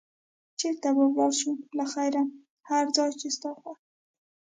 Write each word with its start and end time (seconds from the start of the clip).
چېرته 0.59 0.89
به 0.95 1.03
ولاړ 1.07 1.31
شو 1.39 1.51
له 1.77 1.85
خیره؟ 1.93 2.23
هر 2.69 2.85
ځای 2.95 3.11
چې 3.19 3.27
ستا 3.35 3.51
خوښ 3.59 3.79
وي. 3.85 3.87